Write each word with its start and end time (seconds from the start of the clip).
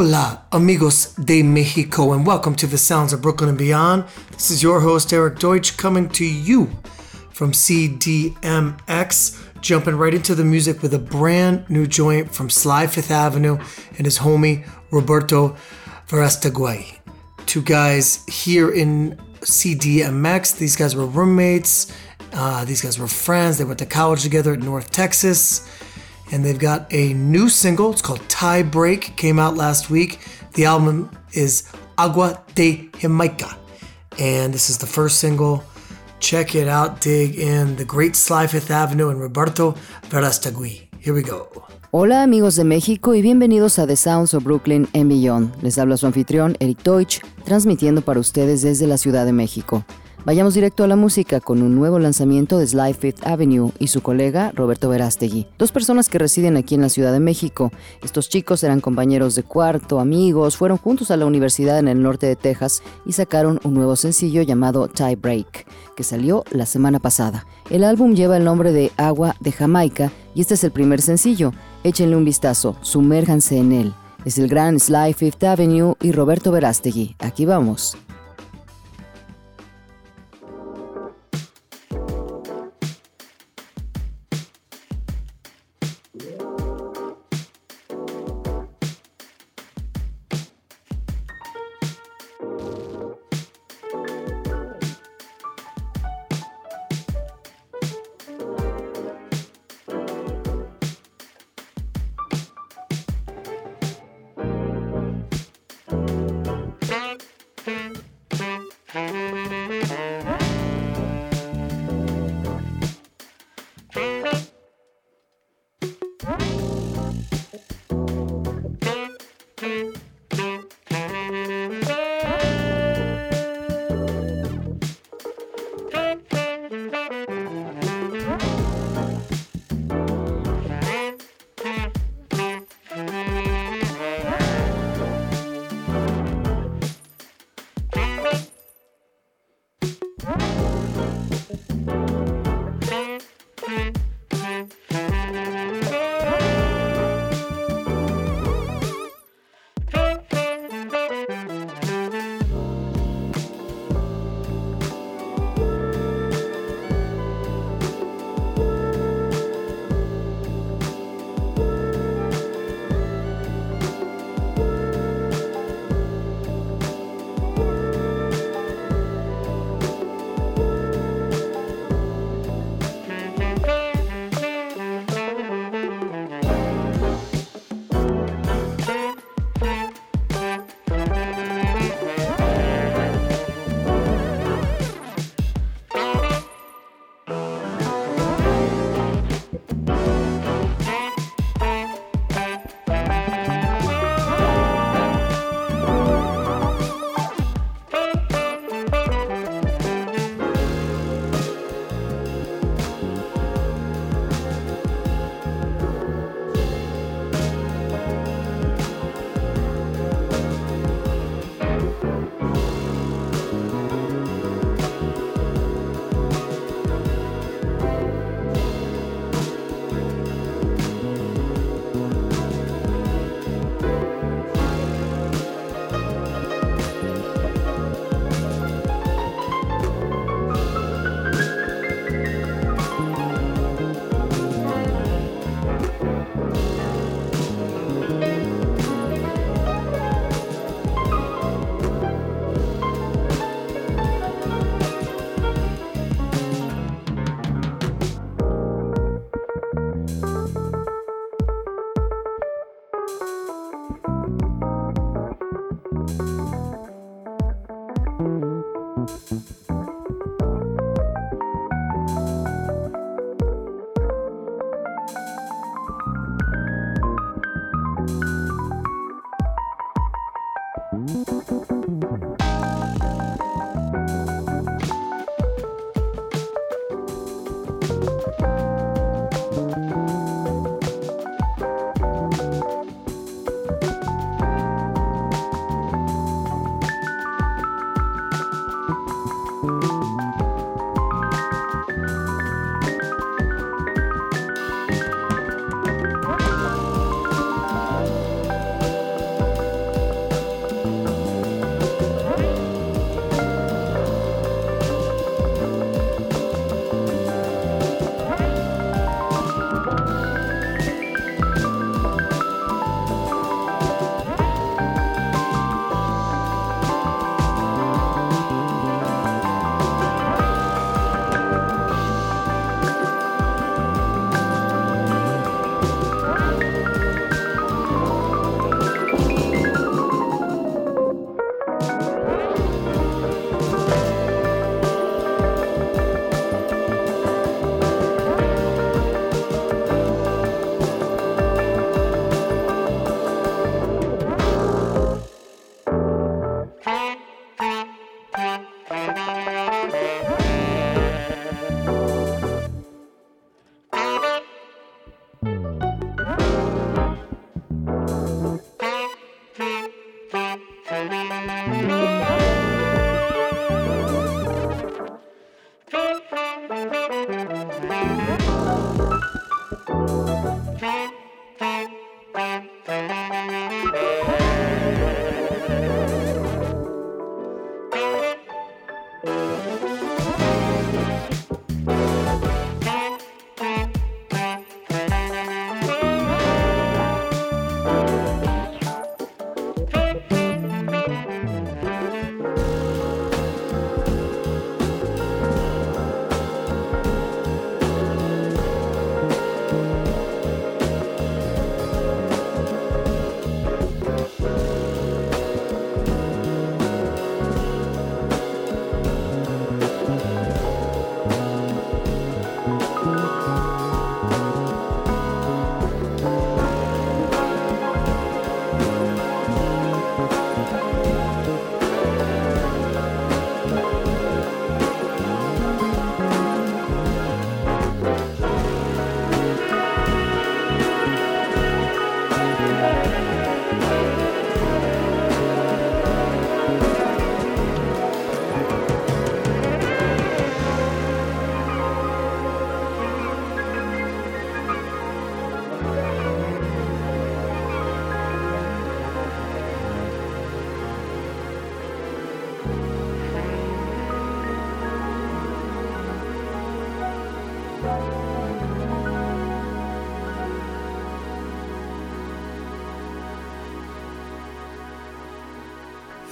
Hola, 0.00 0.44
amigos 0.52 1.12
de 1.16 1.42
Mexico, 1.42 2.12
and 2.12 2.24
welcome 2.24 2.54
to 2.54 2.68
the 2.68 2.78
Sounds 2.78 3.12
of 3.12 3.20
Brooklyn 3.20 3.48
and 3.48 3.58
Beyond. 3.58 4.04
This 4.30 4.52
is 4.52 4.62
your 4.62 4.78
host, 4.78 5.12
Erik 5.12 5.40
Deutsch, 5.40 5.76
coming 5.76 6.08
to 6.10 6.24
you 6.24 6.70
from 7.30 7.50
CDMX, 7.50 8.30
jumping 9.60 9.96
right 9.96 10.14
into 10.14 10.36
the 10.36 10.44
music 10.44 10.82
with 10.82 10.94
a 10.94 11.00
brand 11.00 11.68
new 11.68 11.84
joint 11.84 12.32
from 12.32 12.48
Sly 12.48 12.86
Fifth 12.86 13.10
Avenue 13.10 13.58
and 13.96 14.06
his 14.06 14.18
homie, 14.18 14.64
Roberto 14.92 15.56
Verastegui. 16.06 17.00
Two 17.46 17.62
guys 17.62 18.24
here 18.26 18.70
in 18.70 19.16
CDMX. 19.40 20.58
These 20.58 20.76
guys 20.76 20.94
were 20.94 21.06
roommates, 21.06 21.92
uh, 22.34 22.64
these 22.64 22.82
guys 22.82 23.00
were 23.00 23.08
friends. 23.08 23.58
They 23.58 23.64
went 23.64 23.80
to 23.80 23.86
college 23.86 24.22
together 24.22 24.52
at 24.52 24.60
North 24.60 24.92
Texas 24.92 25.68
and 26.32 26.44
they've 26.44 26.58
got 26.58 26.92
a 26.92 27.14
new 27.14 27.48
single. 27.48 27.92
It's 27.92 28.02
called 28.02 28.26
Tie 28.28 28.62
Break. 28.62 29.16
Came 29.16 29.38
out 29.38 29.56
last 29.56 29.90
week. 29.90 30.20
The 30.54 30.64
album 30.66 31.10
is 31.32 31.70
Agua 31.96 32.42
de 32.54 32.90
Jamaica, 32.98 33.56
and 34.18 34.52
this 34.52 34.70
is 34.70 34.78
the 34.78 34.86
first 34.86 35.18
single. 35.18 35.62
Check 36.20 36.54
it 36.54 36.68
out. 36.68 37.00
Dig 37.00 37.38
in 37.38 37.76
the 37.76 37.84
great 37.84 38.16
Sly 38.16 38.46
Fifth 38.46 38.70
Avenue 38.70 39.10
and 39.10 39.20
Roberto 39.20 39.74
Verastegui. 40.10 40.88
Here 41.00 41.14
we 41.14 41.22
go. 41.22 41.48
Hola 41.90 42.22
amigos 42.22 42.56
de 42.56 42.64
México 42.64 43.14
y 43.14 43.22
bienvenidos 43.22 43.78
a 43.78 43.86
The 43.86 43.96
Sounds 43.96 44.34
of 44.34 44.44
Brooklyn 44.44 44.88
and 44.92 45.08
Beyond. 45.08 45.62
Les 45.62 45.78
habla 45.78 45.96
su 45.96 46.06
anfitrión 46.06 46.54
Erik 46.60 46.82
Deutsch, 46.82 47.20
transmitiendo 47.44 48.02
para 48.02 48.20
ustedes 48.20 48.60
desde 48.60 48.86
la 48.86 48.98
Ciudad 48.98 49.24
de 49.24 49.32
México. 49.32 49.86
Vayamos 50.28 50.52
directo 50.52 50.84
a 50.84 50.86
la 50.86 50.94
música 50.94 51.40
con 51.40 51.62
un 51.62 51.74
nuevo 51.74 51.98
lanzamiento 51.98 52.58
de 52.58 52.66
Sly 52.66 52.92
Fifth 52.92 53.26
Avenue 53.26 53.72
y 53.78 53.86
su 53.86 54.02
colega 54.02 54.52
Roberto 54.54 54.90
Verástegui, 54.90 55.46
dos 55.56 55.72
personas 55.72 56.10
que 56.10 56.18
residen 56.18 56.58
aquí 56.58 56.74
en 56.74 56.82
la 56.82 56.90
Ciudad 56.90 57.14
de 57.14 57.18
México. 57.18 57.72
Estos 58.02 58.28
chicos 58.28 58.62
eran 58.62 58.82
compañeros 58.82 59.34
de 59.36 59.42
cuarto, 59.42 60.00
amigos, 60.00 60.58
fueron 60.58 60.76
juntos 60.76 61.10
a 61.10 61.16
la 61.16 61.24
universidad 61.24 61.78
en 61.78 61.88
el 61.88 62.02
norte 62.02 62.26
de 62.26 62.36
Texas 62.36 62.82
y 63.06 63.12
sacaron 63.12 63.58
un 63.64 63.72
nuevo 63.72 63.96
sencillo 63.96 64.42
llamado 64.42 64.88
Tie 64.88 65.16
Break, 65.16 65.66
que 65.96 66.04
salió 66.04 66.44
la 66.50 66.66
semana 66.66 66.98
pasada. 66.98 67.46
El 67.70 67.82
álbum 67.82 68.14
lleva 68.14 68.36
el 68.36 68.44
nombre 68.44 68.72
de 68.72 68.92
Agua 68.98 69.34
de 69.40 69.52
Jamaica 69.52 70.12
y 70.34 70.42
este 70.42 70.52
es 70.52 70.64
el 70.64 70.72
primer 70.72 71.00
sencillo. 71.00 71.54
Échenle 71.84 72.16
un 72.16 72.26
vistazo, 72.26 72.76
sumérjanse 72.82 73.56
en 73.56 73.72
él. 73.72 73.94
Es 74.26 74.36
el 74.36 74.48
gran 74.48 74.78
Sly 74.78 75.14
Fifth 75.14 75.42
Avenue 75.44 75.94
y 76.02 76.12
Roberto 76.12 76.52
Verástegui. 76.52 77.16
Aquí 77.18 77.46
vamos. 77.46 77.96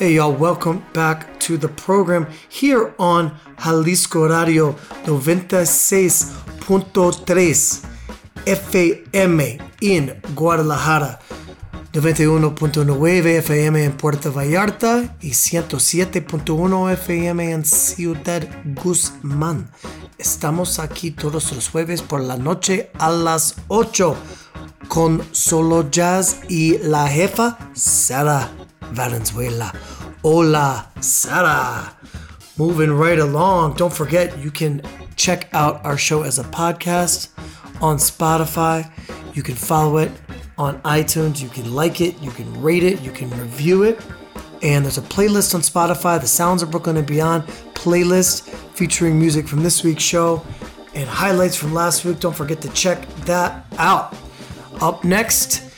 Hey, 0.06 0.14
y'all, 0.14 0.32
welcome 0.32 0.86
back 0.92 1.36
to 1.40 1.58
the 1.58 1.66
program 1.66 2.28
here 2.48 2.94
on 2.96 3.32
Jalisco 3.58 4.28
Radio 4.28 4.76
96.3 5.04 7.84
FM 8.46 9.60
in 9.80 10.22
Guadalajara, 10.36 11.18
91.9 11.90 13.26
FM 13.38 13.84
en 13.84 13.96
Puerto 13.96 14.32
Vallarta 14.32 15.16
y 15.20 15.30
107.1 15.30 16.92
FM 16.92 17.50
en 17.50 17.64
Ciudad 17.64 18.48
Guzmán. 18.64 19.68
Estamos 20.18 20.78
aquí 20.78 21.10
todos 21.10 21.50
los 21.50 21.68
jueves 21.68 22.02
por 22.02 22.20
la 22.20 22.36
noche 22.36 22.92
a 23.00 23.10
las 23.10 23.56
8 23.66 24.16
con 24.86 25.20
Solo 25.32 25.90
Jazz 25.90 26.42
y 26.48 26.78
la 26.78 27.08
jefa 27.08 27.58
Sara 27.74 28.52
Valenzuela. 28.94 29.72
Hola, 30.28 30.90
Sara. 31.00 31.96
Moving 32.58 32.90
right 32.90 33.20
along. 33.20 33.74
Don't 33.74 33.92
forget, 33.92 34.36
you 34.38 34.50
can 34.50 34.82
check 35.14 35.48
out 35.52 35.84
our 35.84 35.96
show 35.96 36.22
as 36.22 36.40
a 36.40 36.42
podcast 36.42 37.28
on 37.80 37.98
Spotify. 37.98 38.90
You 39.36 39.44
can 39.44 39.54
follow 39.54 39.98
it 39.98 40.10
on 40.58 40.82
iTunes. 40.82 41.40
You 41.40 41.48
can 41.48 41.72
like 41.72 42.00
it. 42.00 42.20
You 42.20 42.32
can 42.32 42.60
rate 42.60 42.82
it. 42.82 43.02
You 43.02 43.12
can 43.12 43.30
review 43.38 43.84
it. 43.84 44.04
And 44.62 44.84
there's 44.84 44.98
a 44.98 45.02
playlist 45.02 45.54
on 45.54 45.60
Spotify, 45.60 46.20
the 46.20 46.26
Sounds 46.26 46.60
of 46.60 46.72
Brooklyn 46.72 46.96
and 46.96 47.06
Beyond 47.06 47.44
playlist 47.74 48.48
featuring 48.74 49.20
music 49.20 49.46
from 49.46 49.62
this 49.62 49.84
week's 49.84 50.02
show 50.02 50.44
and 50.96 51.08
highlights 51.08 51.54
from 51.54 51.72
last 51.72 52.04
week. 52.04 52.18
Don't 52.18 52.34
forget 52.34 52.60
to 52.62 52.68
check 52.70 53.06
that 53.26 53.64
out. 53.78 54.12
Up 54.80 55.04
next, 55.04 55.70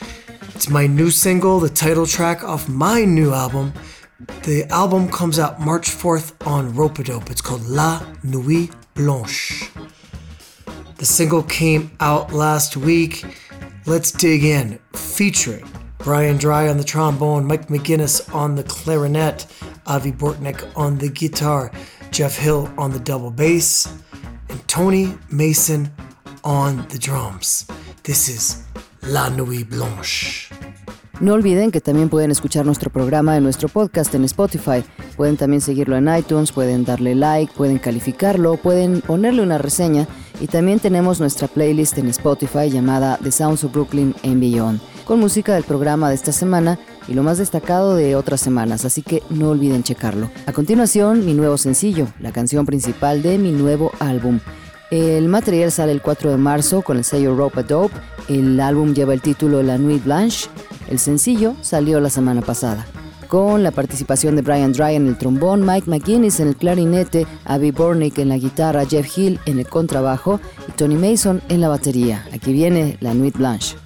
it's 0.55 0.71
my 0.71 0.87
new 0.87 1.11
single, 1.11 1.61
the 1.61 1.69
title 1.69 2.07
track 2.07 2.43
off 2.45 2.67
my 2.67 3.05
new 3.05 3.35
album. 3.35 3.75
The 4.19 4.67
album 4.71 5.09
comes 5.09 5.39
out 5.39 5.61
March 5.61 5.89
4th 5.91 6.45
on 6.45 6.73
Ropeadope. 6.73 7.31
It's 7.31 7.41
called 7.41 7.65
La 7.67 8.05
Nuit 8.25 8.69
Blanche. 8.95 9.71
The 10.97 11.05
single 11.05 11.45
came 11.45 11.93
out 12.01 12.33
last 12.33 12.77
week. 12.77 13.25
Let's 13.87 14.11
dig 14.11 14.43
in. 14.43 14.81
Featuring 14.93 15.71
Brian 15.99 16.37
Dry 16.37 16.69
on 16.69 16.79
the 16.79 16.85
trombone, 16.85 17.45
Mike 17.45 17.69
McGinnis 17.69 18.35
on 18.35 18.57
the 18.57 18.65
clarinet, 18.65 19.47
Avi 19.87 20.11
Bortnick 20.11 20.69
on 20.77 20.99
the 20.99 21.11
guitar, 21.11 21.71
Jeff 22.11 22.37
Hill 22.37 22.69
on 22.77 22.91
the 22.91 22.99
double 22.99 23.31
bass, 23.31 23.87
and 24.49 24.67
Tony 24.67 25.17
Mason 25.31 25.93
on 26.43 26.89
the 26.89 26.99
drums. 26.99 27.69
This 28.03 28.29
is 28.29 28.65
La 29.03 29.29
Nuit 29.29 29.71
Blanche. 29.71 30.48
No 31.21 31.33
olviden 31.33 31.73
que 31.73 31.81
también 31.81 32.11
pueden 32.11 32.31
escuchar 32.31 32.65
nuestro 32.65 32.91
programa 32.91 33.37
en 33.37 33.43
nuestro 33.43 33.69
podcast 33.69 34.15
en 34.15 34.23
Spotify. 34.23 34.85
Pueden 35.17 35.37
también 35.37 35.61
seguirlo 35.61 35.97
en 35.97 36.09
iTunes, 36.17 36.53
pueden 36.53 36.85
darle 36.85 37.17
like, 37.17 37.53
pueden 37.57 37.79
calificarlo, 37.79 38.57
pueden 38.57 39.01
ponerle 39.01 39.43
una 39.43 39.59
reseña 39.59 40.07
y 40.41 40.47
también 40.47 40.79
tenemos 40.79 41.19
nuestra 41.19 41.49
playlist 41.49 41.99
en 41.99 42.07
Spotify 42.07 42.71
llamada 42.71 43.19
The 43.21 43.33
Sounds 43.33 43.65
of 43.65 43.73
Brooklyn 43.73 44.15
and 44.23 44.39
Beyond, 44.39 44.81
con 45.05 45.19
música 45.19 45.55
del 45.55 45.65
programa 45.65 46.09
de 46.09 46.15
esta 46.15 46.31
semana 46.31 46.79
y 47.09 47.15
lo 47.15 47.25
más 47.25 47.39
destacado 47.39 47.97
de 47.97 48.15
otras 48.15 48.41
semanas, 48.41 48.85
así 48.85 49.03
que 49.03 49.25
no 49.29 49.51
olviden 49.51 49.83
checarlo. 49.83 50.31
A 50.47 50.53
continuación, 50.53 51.27
mi 51.27 51.35
nuevo 51.35 51.59
sencillo, 51.59 52.07
la 52.21 52.31
canción 52.31 52.65
principal 52.65 53.23
de 53.23 53.39
mi 53.39 53.51
nuevo 53.51 53.91
álbum. 53.99 54.39
El 54.91 55.29
material 55.29 55.71
sale 55.71 55.93
el 55.93 56.01
4 56.01 56.31
de 56.31 56.37
marzo 56.39 56.81
con 56.81 56.97
el 56.97 57.05
sello 57.05 57.37
Rope 57.37 57.63
Dope. 57.63 57.95
El 58.29 58.59
álbum 58.59 58.95
lleva 58.95 59.13
el 59.13 59.21
título 59.21 59.63
La 59.63 59.77
Nuit 59.77 60.03
Blanche. 60.03 60.49
El 60.89 60.99
sencillo 60.99 61.55
salió 61.61 62.01
la 62.01 62.09
semana 62.09 62.41
pasada. 62.41 62.87
Con 63.27 63.63
la 63.63 63.71
participación 63.71 64.37
de 64.37 64.43
Brian 64.43 64.73
Dry 64.73 64.95
en 64.95 65.07
el 65.07 65.19
trombón, 65.19 65.67
Mike 65.67 65.91
McGuinness 65.91 66.41
en 66.41 66.49
el 66.49 66.57
clarinete, 66.57 67.27
Abby 67.45 67.71
Bornick 67.71 68.19
en 68.19 68.31
la 68.31 68.39
guitarra, 68.39 68.87
Jeff 68.87 69.19
Hill 69.19 69.39
en 69.45 69.59
el 69.59 69.69
contrabajo 69.69 70.41
y 70.67 70.73
Tony 70.73 70.97
Mason 70.97 71.43
en 71.51 71.61
la 71.61 71.69
batería. 71.69 72.25
Aquí 72.33 72.55
viene 72.55 72.97
La 73.01 73.13
Nuit 73.13 73.37
Blanche. 73.37 73.77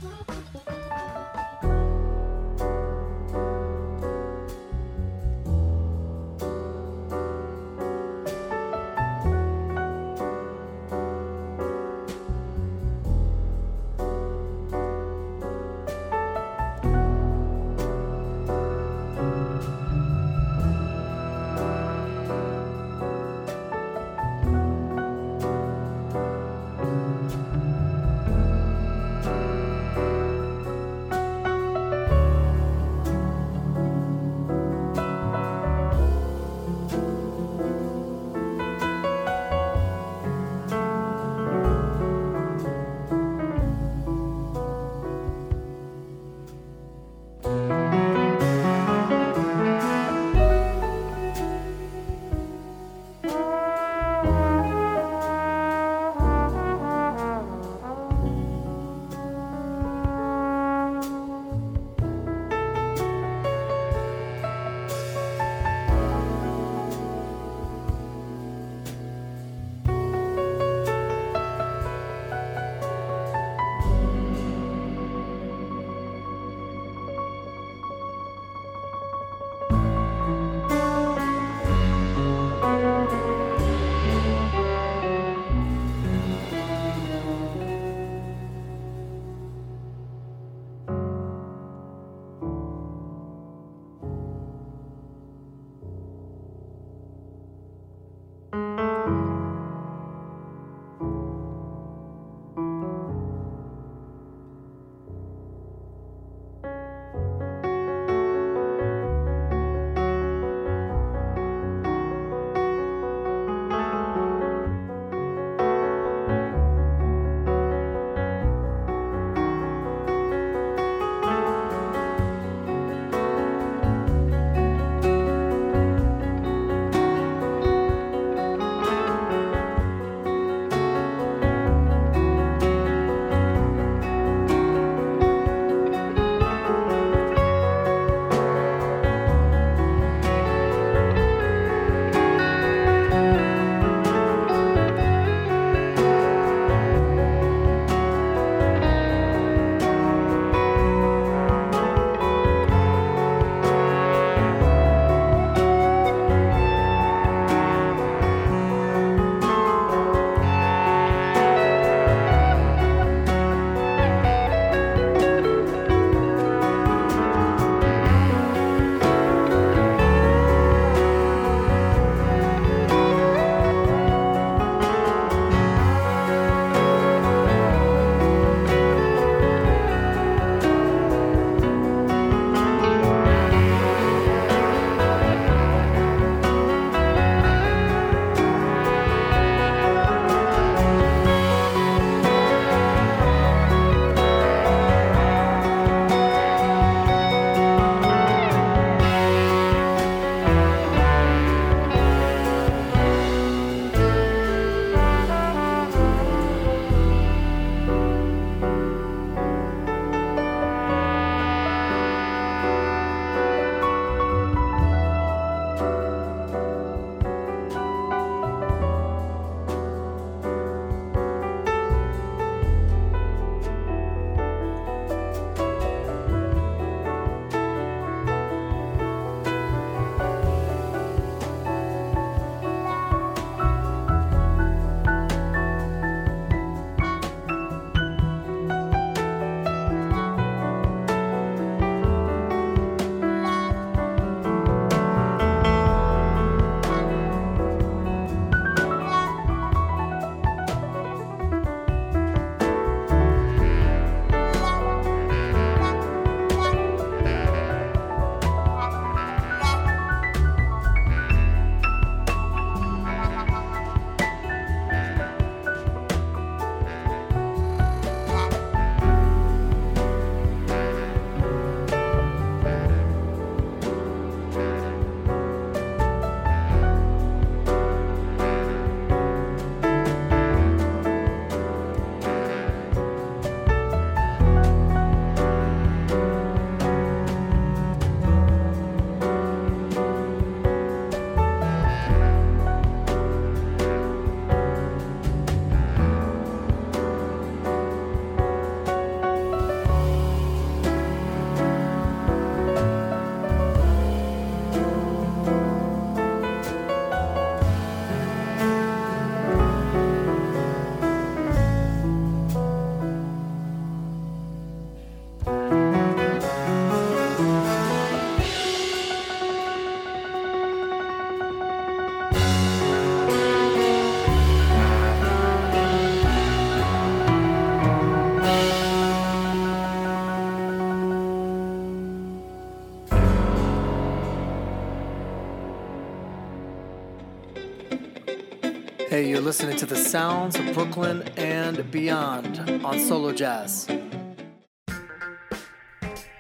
Hey, 339.23 339.29
you're 339.29 339.41
listening 339.41 339.77
to 339.77 339.87
the 339.87 339.95
sounds 339.95 340.59
of 340.59 340.75
Brooklyn 340.75 341.23
and 341.37 341.89
beyond 341.93 342.59
on 342.85 342.99
Solo 342.99 343.31
Jazz. 343.31 343.87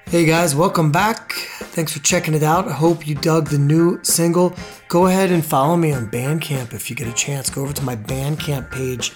Hey 0.06 0.24
guys, 0.24 0.56
welcome 0.56 0.90
back. 0.90 1.30
Thanks 1.30 1.92
for 1.92 2.00
checking 2.00 2.34
it 2.34 2.42
out. 2.42 2.66
I 2.66 2.72
hope 2.72 3.06
you 3.06 3.14
dug 3.14 3.50
the 3.50 3.58
new 3.58 4.02
single. 4.02 4.56
Go 4.88 5.06
ahead 5.06 5.30
and 5.30 5.46
follow 5.46 5.76
me 5.76 5.92
on 5.92 6.10
Bandcamp 6.10 6.72
if 6.72 6.90
you 6.90 6.96
get 6.96 7.06
a 7.06 7.12
chance. 7.12 7.48
Go 7.50 7.62
over 7.62 7.72
to 7.72 7.84
my 7.84 7.94
Bandcamp 7.94 8.72
page. 8.72 9.12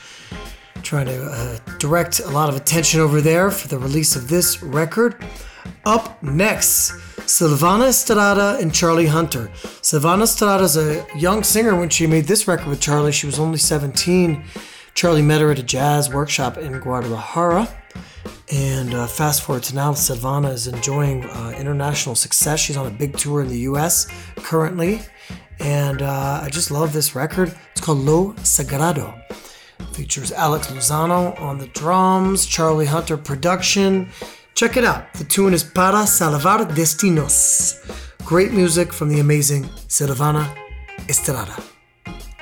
I'm 0.77 0.83
trying 0.83 1.07
to 1.07 1.25
uh, 1.25 1.59
direct 1.79 2.21
a 2.21 2.31
lot 2.31 2.49
of 2.49 2.55
attention 2.55 3.01
over 3.01 3.21
there 3.21 3.51
for 3.51 3.67
the 3.67 3.81
release 3.81 4.15
of 4.15 4.29
this 4.29 4.63
record. 4.63 5.17
Up 5.85 6.23
next, 6.23 6.93
Silvana 7.27 7.89
Estrada 7.89 8.59
and 8.61 8.73
Charlie 8.73 9.07
Hunter. 9.07 9.51
Silvana 9.83 10.23
Estrada 10.23 10.65
is 10.65 10.77
a 10.77 11.07
young 11.17 11.43
singer 11.43 11.75
when 11.75 11.89
she 11.89 12.07
made 12.07 12.27
this 12.27 12.47
record 12.47 12.69
with 12.69 12.81
Charlie. 12.81 13.13
She 13.13 13.27
was 13.27 13.39
only 13.39 13.59
17. 13.59 14.45
Charlie 14.95 15.23
met 15.23 15.41
her 15.41 15.51
at 15.51 15.59
a 15.59 15.63
jazz 15.63 16.13
workshop 16.13 16.57
in 16.57 16.79
Guadalajara. 16.79 17.69
And 18.53 18.95
uh, 18.95 19.07
fast 19.07 19.43
forward 19.43 19.65
to 19.65 19.75
now, 19.75 19.93
Silvana 19.93 20.53
is 20.53 20.69
enjoying 20.69 21.25
uh, 21.25 21.55
international 21.59 22.15
success. 22.15 22.61
She's 22.61 22.77
on 22.77 22.87
a 22.87 22.91
big 22.91 23.17
tour 23.17 23.41
in 23.41 23.49
the 23.49 23.59
US 23.71 24.07
currently. 24.37 25.01
And 25.59 26.03
uh, 26.03 26.41
I 26.43 26.49
just 26.51 26.71
love 26.71 26.93
this 26.93 27.15
record. 27.15 27.55
It's 27.73 27.81
called 27.81 27.99
Lo 27.99 28.35
Sagrado. 28.39 29.21
Features 29.93 30.31
Alex 30.33 30.69
Lozano 30.69 31.39
on 31.41 31.59
the 31.59 31.67
drums, 31.69 32.47
Charlie 32.47 32.87
Hunter 32.87 33.17
production. 33.17 34.11
Check 34.57 34.79
it 34.79 34.85
out. 34.85 35.13
The 35.19 35.25
tune 35.25 35.53
is 35.53 35.63
Para 35.63 36.07
Salvar 36.07 36.67
Destinos. 36.75 37.77
Great 38.25 38.53
music 38.53 38.91
from 38.91 39.11
the 39.11 39.21
amazing 39.21 39.65
Silvana 39.87 40.51
Estrada. 41.09 41.55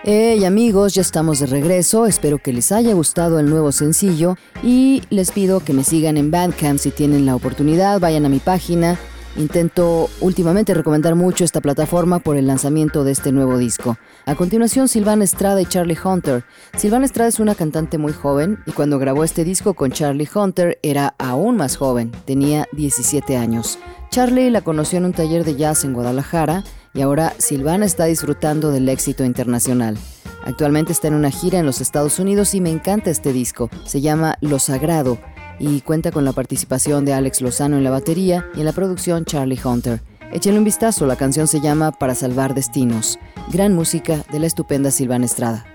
Hey 0.05 0.45
amigos, 0.45 0.95
ya 0.95 1.03
estamos 1.03 1.41
de 1.41 1.47
regreso, 1.47 2.07
espero 2.07 2.39
que 2.39 2.53
les 2.53 2.71
haya 2.71 2.95
gustado 2.95 3.41
el 3.41 3.51
nuevo 3.51 3.73
sencillo 3.73 4.37
y 4.63 5.03
les 5.11 5.33
pido 5.33 5.59
que 5.59 5.73
me 5.73 5.83
sigan 5.83 6.17
en 6.17 6.31
Bandcamp 6.31 6.79
si 6.79 6.93
tienen 6.93 7.27
la 7.27 7.35
oportunidad, 7.35 7.99
vayan 7.99 8.27
a 8.27 8.29
mi 8.29 8.39
página. 8.39 8.97
Intento 9.37 10.09
últimamente 10.21 10.75
recomendar 10.75 11.17
mucho 11.17 11.45
esta 11.45 11.61
plataforma 11.61 12.21
por 12.21 12.37
el 12.37 12.47
lanzamiento 12.47 13.03
de 13.03 13.11
este 13.11 13.33
nuevo 13.33 13.59
disco. 13.59 13.99
A 14.27 14.37
continuación, 14.37 14.87
Silvana 14.87 15.25
Estrada 15.25 15.61
y 15.61 15.67
Charlie 15.67 15.99
Hunter. 16.03 16.45
Silvana 16.77 17.05
Estrada 17.05 17.31
es 17.31 17.41
una 17.41 17.57
cantante 17.57 17.99
muy 17.99 18.13
joven 18.13 18.61
y 18.65 18.71
cuando 18.71 19.01
grabó 19.01 19.25
este 19.25 19.43
disco 19.43 19.75
con 19.75 19.91
Charlie 19.91 20.29
Hunter 20.33 20.79
era 20.83 21.17
aún 21.19 21.57
más 21.57 21.77
joven, 21.77 22.13
tenía 22.25 22.69
17 22.73 23.37
años. 23.37 23.79
Charlie 24.11 24.51
la 24.51 24.61
conoció 24.61 24.99
en 24.99 25.07
un 25.07 25.13
taller 25.13 25.45
de 25.45 25.57
jazz 25.57 25.85
en 25.85 25.95
Guadalajara 25.95 26.63
y 26.93 27.01
ahora 27.01 27.35
Silvana 27.39 27.87
está 27.87 28.05
disfrutando 28.05 28.71
del 28.71 28.89
éxito 28.89 29.25
internacional. 29.25 29.99
Actualmente 30.45 30.93
está 30.93 31.09
en 31.09 31.15
una 31.15 31.31
gira 31.31 31.59
en 31.59 31.67
los 31.67 31.81
Estados 31.81 32.21
Unidos 32.21 32.55
y 32.55 32.61
me 32.61 32.71
encanta 32.71 33.11
este 33.11 33.33
disco. 33.33 33.69
Se 33.85 34.01
llama 34.01 34.37
Lo 34.41 34.61
Sagrado 34.61 35.19
y 35.59 35.81
cuenta 35.81 36.11
con 36.11 36.25
la 36.25 36.33
participación 36.33 37.05
de 37.05 37.13
Alex 37.13 37.41
Lozano 37.41 37.77
en 37.77 37.85
la 37.85 37.91
batería 37.91 38.47
y 38.55 38.61
en 38.61 38.67
la 38.67 38.73
producción 38.73 39.25
Charlie 39.25 39.61
Hunter. 39.63 40.01
Échenle 40.33 40.59
un 40.59 40.65
vistazo, 40.65 41.07
la 41.07 41.17
canción 41.17 41.47
se 41.47 41.61
llama 41.61 41.93
Para 41.93 42.15
Salvar 42.15 42.55
Destinos. 42.55 43.19
Gran 43.53 43.75
música 43.75 44.25
de 44.33 44.41
la 44.41 44.47
estupenda 44.47 44.91
Silvana 44.91 45.27
Estrada. 45.27 45.74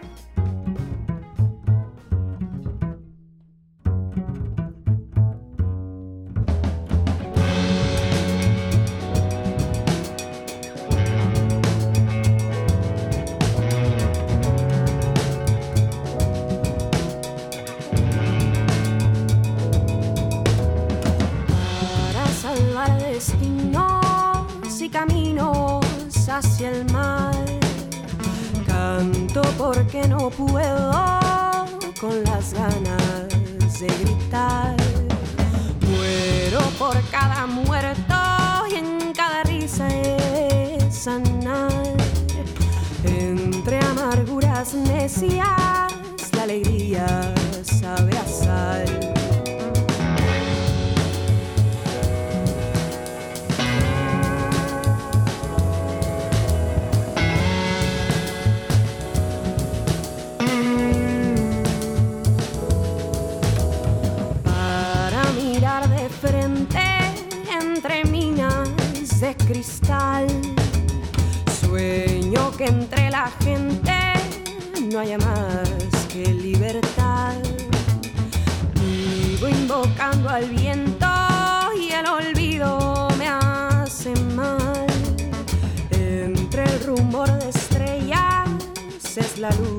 la 89.39 89.49
luz. 89.51 89.78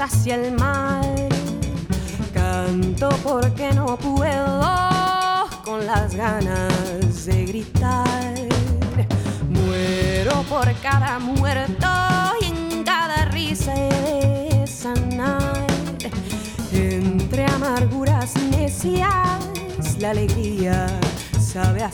Hacia 0.00 0.36
el 0.36 0.52
mar. 0.52 1.04
Canto 2.32 3.08
porque 3.24 3.72
no 3.72 3.96
puedo 3.96 4.60
con 5.64 5.84
las 5.84 6.14
ganas 6.14 7.26
de 7.26 7.46
gritar. 7.46 8.34
Muero 9.50 10.42
por 10.48 10.72
cada 10.80 11.18
muerto 11.18 11.88
y 12.42 12.44
en 12.44 12.84
cada 12.84 13.24
risa 13.26 13.74
de 13.74 14.66
sanar. 14.68 15.66
Entre 16.72 17.46
amarguras 17.46 18.36
necias, 18.50 19.98
la 19.98 20.10
alegría 20.10 20.86
sabe 21.40 21.82
a 21.82 21.90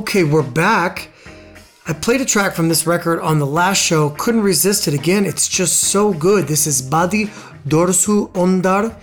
Okay, 0.00 0.24
we're 0.24 0.42
back. 0.42 1.10
I 1.86 1.92
played 1.92 2.22
a 2.22 2.24
track 2.24 2.54
from 2.54 2.70
this 2.70 2.86
record 2.86 3.20
on 3.20 3.38
the 3.38 3.44
last 3.44 3.76
show, 3.76 4.08
couldn't 4.08 4.40
resist 4.40 4.88
it 4.88 4.94
again. 4.94 5.26
It's 5.26 5.46
just 5.46 5.76
so 5.76 6.14
good. 6.14 6.48
This 6.48 6.66
is 6.66 6.80
Badi 6.80 7.26
Dorsu 7.68 8.32
Ondar 8.32 8.98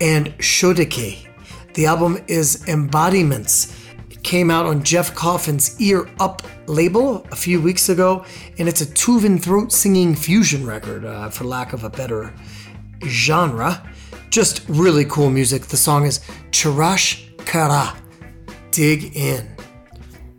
and 0.00 0.28
Shodekeh. 0.38 1.26
The 1.74 1.84
album 1.84 2.24
is 2.26 2.66
Embodiments. 2.66 3.76
It 4.08 4.22
came 4.22 4.50
out 4.50 4.64
on 4.64 4.82
Jeff 4.82 5.14
Coffin's 5.14 5.78
Ear 5.78 6.08
Up 6.18 6.42
label 6.66 7.26
a 7.30 7.36
few 7.36 7.60
weeks 7.60 7.90
ago, 7.90 8.24
and 8.58 8.66
it's 8.66 8.80
a 8.80 8.86
Tuvan 8.86 9.38
throat 9.38 9.70
singing 9.70 10.14
fusion 10.14 10.66
record, 10.66 11.04
uh, 11.04 11.28
for 11.28 11.44
lack 11.44 11.74
of 11.74 11.84
a 11.84 11.90
better 11.90 12.32
genre. 13.04 13.86
Just 14.30 14.66
really 14.70 15.04
cool 15.04 15.28
music. 15.28 15.66
The 15.66 15.76
song 15.76 16.06
is 16.06 16.20
Charash 16.50 17.28
Kara. 17.44 17.94
Dig 18.70 19.14
in. 19.14 19.59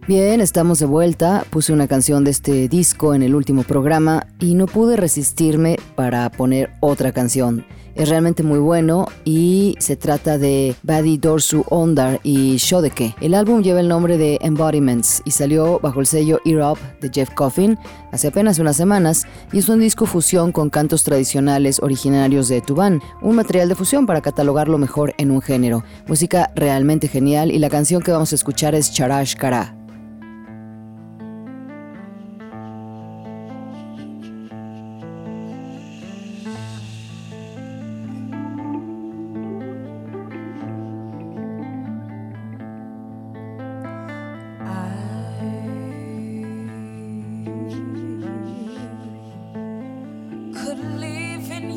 Bien, 0.08 0.42
estamos 0.42 0.80
de 0.80 0.88
vuelta. 0.88 1.46
Puse 1.52 1.72
una 1.72 1.88
canción 1.88 2.24
de 2.24 2.32
este 2.32 2.68
disco 2.68 3.14
en 3.14 3.22
el 3.22 3.36
último 3.36 3.62
programa 3.62 4.26
y 4.40 4.56
no 4.56 4.66
pude 4.66 4.98
resistirme 4.98 5.78
para 5.96 6.30
poner 6.32 6.72
otra 6.80 7.12
canción. 7.12 7.64
Es 7.94 8.10
realmente 8.10 8.42
muy 8.42 8.58
bueno 8.58 9.06
y 9.26 9.76
se 9.80 9.96
trata 9.96 10.40
de 10.40 10.76
Badi 10.82 11.18
Dorsu 11.18 11.66
Ondar 11.70 12.20
y 12.24 12.56
Shodeke. 12.58 13.16
El 13.22 13.36
álbum 13.36 13.62
lleva 13.62 13.80
el 13.80 13.90
nombre 13.90 14.18
de 14.18 14.40
Embodiments 14.42 15.22
y 15.24 15.32
salió 15.32 15.80
bajo 15.80 16.00
el 16.00 16.08
sello 16.08 16.40
Ear 16.46 16.72
Up 16.72 16.80
de 17.00 17.12
Jeff 17.14 17.30
Coffin 17.36 17.78
hace 18.12 18.30
apenas 18.30 18.58
unas 18.58 18.78
semanas 18.78 19.28
y 19.52 19.60
es 19.60 19.70
un 19.70 19.82
disco 19.82 20.08
fusión 20.08 20.52
con 20.52 20.72
cantos 20.72 21.04
tradicionales 21.04 21.80
originarios 21.80 22.48
de 22.48 22.62
Tuban, 22.62 23.02
un 23.22 23.36
material 23.36 23.70
de 23.70 23.76
fusión 23.76 24.08
para 24.08 24.22
catalogarlo 24.22 24.80
mejor 24.80 25.14
en 25.18 25.30
un 25.30 25.42
género. 25.42 25.84
Música 26.08 26.50
realmente 26.56 27.08
genial 27.08 27.52
y 27.52 27.60
la 27.60 27.70
canción 27.70 28.02
que 28.02 28.12
vamos 28.12 28.32
a 28.32 28.36
escuchar 28.36 28.74
es 28.74 28.92
Charash 28.92 29.36
Kara. 29.36 29.81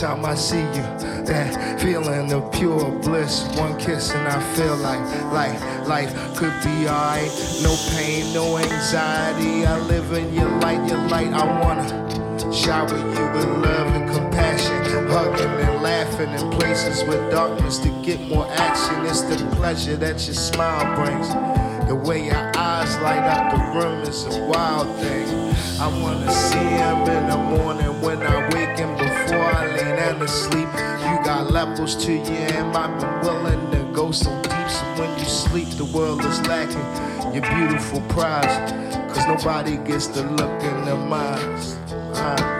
time 0.00 0.24
I 0.24 0.36
see 0.36 0.60
you, 0.60 0.86
that 1.26 1.80
feeling 1.80 2.32
of 2.32 2.52
pure 2.52 2.92
bliss. 3.00 3.48
One 3.56 3.76
kiss 3.80 4.12
and 4.12 4.28
I 4.28 4.38
feel 4.54 4.76
like, 4.76 5.00
like 5.32 5.58
life 5.88 6.12
could 6.36 6.54
be 6.62 6.86
alright. 6.86 7.30
No 7.62 7.74
pain, 7.90 8.32
no 8.32 8.58
anxiety. 8.58 9.66
I 9.66 9.76
live 9.80 10.12
in 10.12 10.32
your 10.32 10.50
light, 10.60 10.88
your 10.88 11.02
light. 11.08 11.32
I 11.32 11.44
wanna 11.60 12.52
shower 12.52 12.96
you 12.96 13.26
with 13.34 13.48
love 13.66 13.88
and 13.96 14.08
compassion. 14.08 15.08
Hugging 15.08 15.66
and 15.66 15.82
laughing 15.82 16.30
in 16.30 16.50
places 16.52 17.02
with 17.02 17.32
darkness 17.32 17.78
to 17.78 17.88
get 18.04 18.20
more 18.20 18.46
action. 18.52 19.04
It's 19.04 19.22
the 19.22 19.36
pleasure 19.56 19.96
that 19.96 20.24
your 20.26 20.34
smile 20.34 20.94
brings. 20.94 21.67
The 21.88 21.94
way 21.94 22.26
your 22.26 22.52
eyes 22.54 22.98
light 22.98 23.24
up 23.24 23.50
the 23.50 23.78
room 23.78 24.02
is 24.02 24.26
a 24.26 24.44
wild 24.44 24.94
thing. 25.00 25.26
I 25.80 25.88
wanna 26.02 26.30
see 26.30 26.58
him 26.58 26.98
in 27.08 27.30
the 27.30 27.38
morning 27.38 28.02
when 28.02 28.22
I 28.22 28.46
wake 28.52 28.78
and 28.78 28.94
before 28.98 29.42
I 29.42 29.66
lay 29.74 29.96
down 29.96 30.18
to 30.20 30.28
sleep. 30.28 30.68
You 30.68 31.24
got 31.24 31.50
levels 31.50 31.96
to 32.04 32.12
you, 32.12 32.20
and 32.20 32.76
I've 32.76 33.00
been 33.00 33.20
willing 33.22 33.70
to 33.70 33.90
go 33.94 34.10
so 34.10 34.30
deep. 34.42 34.68
So 34.68 34.84
when 35.00 35.18
you 35.18 35.24
sleep, 35.24 35.70
the 35.70 35.86
world 35.86 36.22
is 36.26 36.46
lacking 36.46 37.32
your 37.32 37.42
beautiful 37.56 38.02
prize. 38.02 38.72
Cause 39.10 39.26
nobody 39.26 39.78
gets 39.78 40.08
to 40.08 40.22
look 40.22 40.62
in 40.62 40.84
their 40.84 40.94
eyes. 40.94 42.57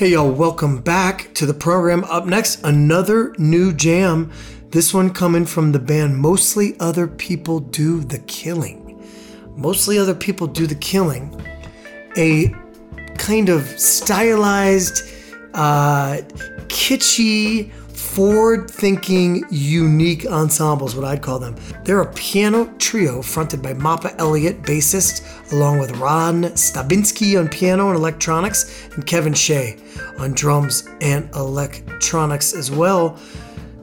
Hey, 0.00 0.12
y'all, 0.12 0.32
welcome 0.32 0.80
back 0.80 1.28
to 1.34 1.44
the 1.44 1.52
program. 1.52 2.04
Up 2.04 2.24
next, 2.24 2.64
another 2.64 3.34
new 3.36 3.70
jam. 3.70 4.32
This 4.70 4.94
one 4.94 5.10
coming 5.10 5.44
from 5.44 5.72
the 5.72 5.78
band 5.78 6.16
Mostly 6.16 6.74
Other 6.80 7.06
People 7.06 7.60
Do 7.60 8.00
the 8.00 8.18
Killing. 8.20 9.06
Mostly 9.56 9.98
Other 9.98 10.14
People 10.14 10.46
Do 10.46 10.66
the 10.66 10.74
Killing. 10.74 11.38
A 12.16 12.50
kind 13.18 13.50
of 13.50 13.66
stylized, 13.78 15.02
uh, 15.52 16.22
kitschy, 16.68 17.70
forward 17.70 18.70
thinking, 18.70 19.44
unique 19.50 20.24
ensembles, 20.24 20.96
what 20.96 21.04
I'd 21.04 21.20
call 21.20 21.38
them. 21.38 21.56
They're 21.84 22.00
a 22.00 22.12
piano 22.14 22.74
trio 22.78 23.20
fronted 23.20 23.60
by 23.60 23.74
Moppa 23.74 24.14
Elliott, 24.18 24.62
bassist, 24.62 25.26
along 25.52 25.78
with 25.78 25.96
Ron 25.96 26.44
Stabinsky 26.44 27.38
on 27.38 27.48
piano 27.48 27.88
and 27.88 27.96
electronics, 27.96 28.88
and 28.94 29.06
Kevin 29.06 29.34
Shea 29.34 29.76
on 30.18 30.32
drums 30.32 30.88
and 31.00 31.28
electronics 31.34 32.54
as 32.54 32.70
well. 32.70 33.18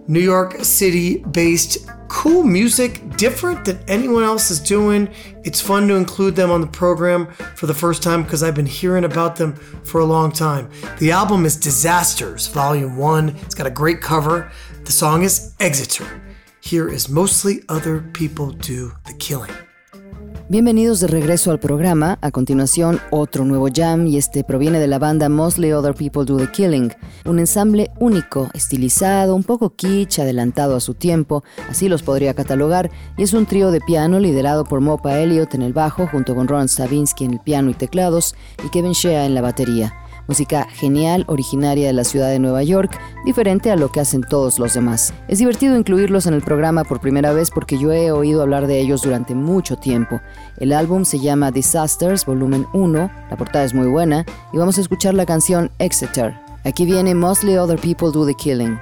New 0.08 0.22
York 0.22 0.64
City 0.64 1.18
based 1.18 1.88
cool 2.08 2.44
music, 2.44 3.18
different 3.18 3.66
than 3.66 3.78
anyone 3.88 4.24
else 4.24 4.50
is 4.50 4.60
doing. 4.60 5.10
It's 5.44 5.60
fun 5.60 5.88
to 5.90 5.96
include 5.96 6.36
them 6.36 6.52
on 6.52 6.62
the 6.62 6.68
program 6.68 7.28
for 7.56 7.68
the 7.68 7.74
first 7.74 8.02
time 8.02 8.24
because 8.24 8.44
I've 8.44 8.56
been 8.56 8.66
hearing 8.66 9.04
about 9.04 9.36
them 9.36 9.56
for 9.84 10.00
a 10.00 10.06
long 10.06 10.32
time. 10.32 10.70
The 11.00 11.12
album 11.12 11.46
is 11.46 11.58
Disasters, 11.58 12.48
Volume 12.48 12.98
1. 12.98 13.30
It's 13.30 13.56
got 13.56 13.68
a 13.68 13.72
great 13.72 14.02
cover. 14.02 14.52
The 14.86 14.92
song 14.92 15.24
is 15.24 15.54
Exeter. 15.60 16.22
Here 16.62 16.88
is 16.88 17.10
Mostly 17.10 17.62
Other 17.70 18.02
People 18.14 18.52
Do 18.52 18.94
the 19.06 19.14
Killing. 19.14 19.52
Bienvenidos 20.50 21.02
de 21.02 21.08
regreso 21.08 21.52
al 21.52 21.60
programa. 21.60 22.20
A 22.22 22.32
continuación, 22.32 23.02
otro 23.12 23.44
nuevo 23.44 23.68
jam 23.70 24.08
y 24.08 24.16
este 24.16 24.46
proviene 24.46 24.80
de 24.80 24.88
la 24.88 24.98
banda 24.98 25.28
Mostly 25.28 25.74
Other 25.74 25.94
People 25.94 26.24
Do 26.24 26.38
the 26.38 26.50
Killing, 26.50 26.94
un 27.26 27.40
ensamble 27.40 27.92
único, 28.00 28.50
estilizado, 28.54 29.36
un 29.36 29.44
poco 29.44 29.72
kitsch, 29.76 30.20
adelantado 30.20 30.78
a 30.78 30.80
su 30.80 30.94
tiempo, 30.94 31.44
así 31.70 31.90
los 31.90 32.02
podría 32.02 32.34
catalogar, 32.34 32.90
y 33.18 33.24
es 33.24 33.34
un 33.34 33.46
trío 33.46 33.72
de 33.72 33.82
piano 33.82 34.22
liderado 34.22 34.64
por 34.64 34.80
Mopa 34.80 35.20
Elliott 35.20 35.54
en 35.54 35.64
el 35.64 35.74
bajo 35.74 36.08
junto 36.08 36.34
con 36.34 36.48
Ron 36.48 36.70
Stavinsky 36.70 37.26
en 37.26 37.34
el 37.34 37.40
piano 37.42 37.70
y 37.70 37.74
teclados 37.74 38.34
y 38.66 38.70
Kevin 38.70 38.94
Shea 38.94 39.26
en 39.26 39.36
la 39.36 39.42
batería 39.42 40.07
música 40.28 40.68
genial 40.72 41.24
originaria 41.28 41.88
de 41.88 41.94
la 41.94 42.04
ciudad 42.04 42.30
de 42.30 42.40
Nueva 42.40 42.64
York, 42.64 43.00
diferente 43.26 43.72
a 43.72 43.76
lo 43.76 43.92
que 43.92 44.00
hacen 44.00 44.22
todos 44.22 44.60
los 44.60 44.74
demás. 44.74 45.14
Es 45.28 45.40
divertido 45.40 45.78
incluirlos 45.78 46.26
en 46.26 46.34
el 46.34 46.42
programa 46.42 46.84
por 46.84 47.00
primera 47.00 47.34
vez 47.34 47.50
porque 47.52 47.78
yo 47.78 47.92
he 47.92 48.12
oído 48.12 48.42
hablar 48.42 48.68
de 48.68 48.80
ellos 48.80 49.02
durante 49.02 49.36
mucho 49.36 49.78
tiempo. 49.78 50.22
El 50.58 50.74
álbum 50.74 51.06
se 51.06 51.20
llama 51.20 51.52
Disasters, 51.52 52.26
volumen 52.26 52.68
1, 52.74 53.12
la 53.30 53.38
portada 53.38 53.66
es 53.66 53.74
muy 53.74 53.88
buena 53.88 54.26
y 54.54 54.58
vamos 54.58 54.78
a 54.78 54.82
escuchar 54.82 55.14
la 55.14 55.26
canción 55.26 55.72
Exeter. 55.80 56.36
Aquí 56.64 56.86
viene 56.86 57.16
Mostly 57.16 57.58
Other 57.58 57.80
People 57.80 58.12
Do 58.12 58.26
the 58.26 58.34
Killing. 58.34 58.78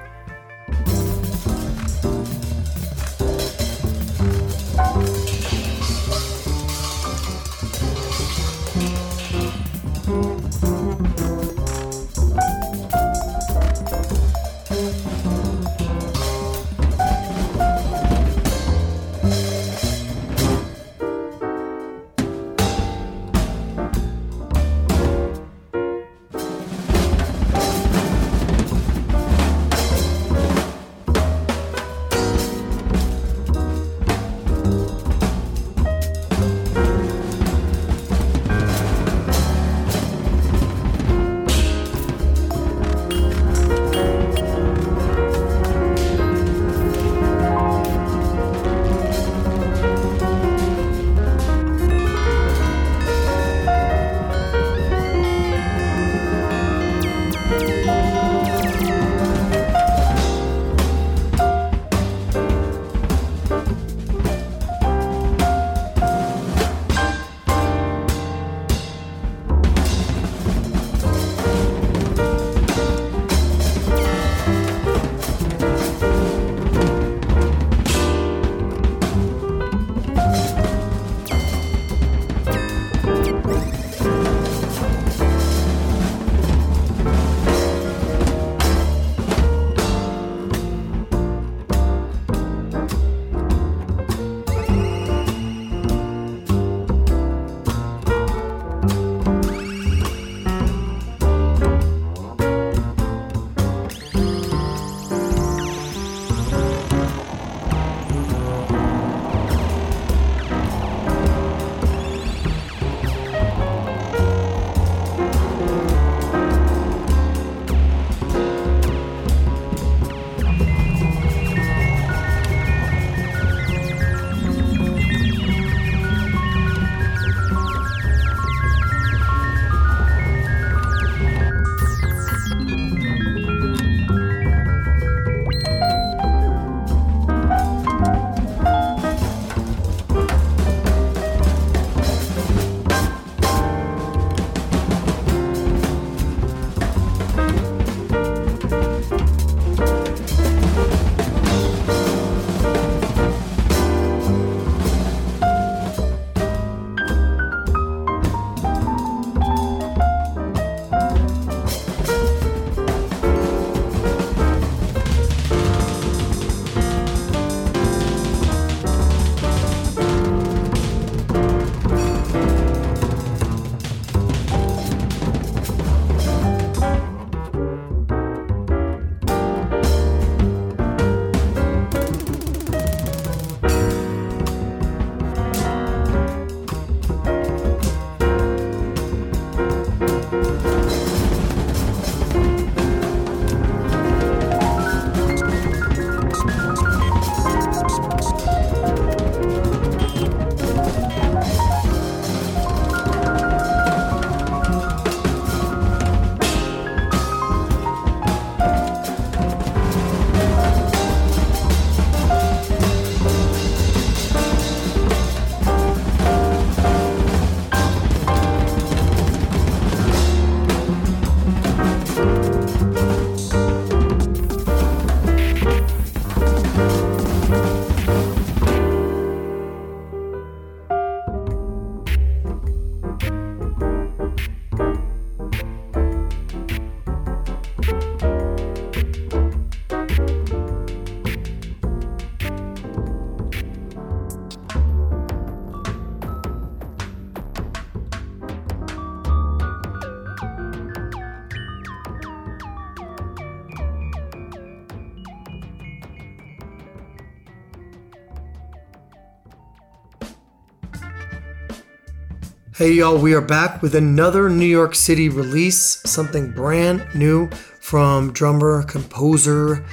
Hey 262.85 262.91
y'all, 262.91 263.17
we 263.17 263.33
are 263.33 263.41
back 263.41 263.81
with 263.81 263.95
another 263.95 264.47
New 264.47 264.67
York 264.67 264.93
City 264.93 265.27
release, 265.27 266.03
something 266.05 266.51
brand 266.51 267.03
new 267.15 267.49
from 267.79 268.31
drummer, 268.31 268.83
composer, 268.83 269.83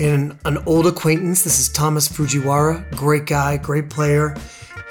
and 0.00 0.36
an 0.44 0.58
old 0.66 0.88
acquaintance. 0.88 1.44
This 1.44 1.60
is 1.60 1.68
Thomas 1.68 2.08
Fujiwara, 2.08 2.90
great 2.96 3.26
guy, 3.26 3.56
great 3.56 3.88
player. 3.88 4.34